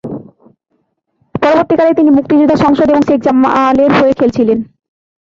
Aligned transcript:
পরবর্তীকালে, 1.35 1.91
তিনি 1.93 2.09
মুক্তিযোদ্ধা 2.09 2.55
সংসদ 2.55 2.87
এবং 2.89 3.01
শেখ 3.01 3.19
জামালের 3.23 3.91
হয়ে 3.99 4.17
খেলেছিলেন। 4.19 4.59